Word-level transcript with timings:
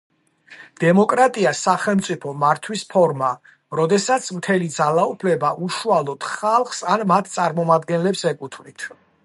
დემოკრატია 0.83 1.51
სახელმწიფო 1.59 2.31
მართვის 2.43 2.85
ფორმა, 2.93 3.29
როდესაც 3.81 4.31
მთელი 4.39 4.71
ძალაუფლება 4.79 5.53
უშუალოდ 5.67 6.29
ხალხს 6.33 6.83
ან 6.95 7.05
მათ 7.13 7.33
წარმომადგენლებს 7.37 8.27
ეკუთვნით. 8.35 8.91